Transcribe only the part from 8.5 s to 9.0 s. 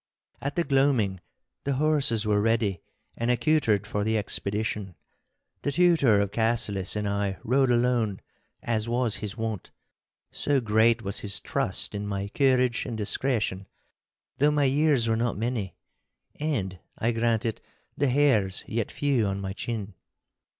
as